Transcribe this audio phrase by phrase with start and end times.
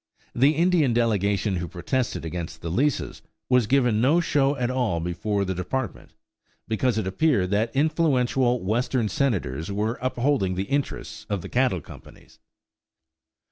[0.33, 5.45] The Indian delegation who protested against the leases was given no show at all before
[5.45, 6.15] the Department,
[6.67, 12.39] because it appeared that influential Western Senators were upholding the interests of the cattle companies.